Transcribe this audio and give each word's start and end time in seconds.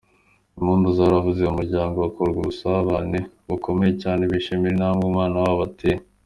Impundu 0.57 0.87
zaravuze 0.97 1.41
mu 1.45 1.53
muryango, 1.57 1.95
hakorwa 2.05 2.37
ubusabane 2.41 3.19
bukomeye 3.49 3.93
cyane 4.03 4.21
bishimira 4.31 4.73
intambwe 4.73 5.03
umwana 5.09 5.37
wabo 5.45 5.61
yateye. 5.65 5.99